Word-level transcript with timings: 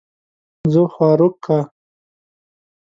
زۀ 0.71 0.83
خواروک 0.93 1.33
کۀ 1.45 1.59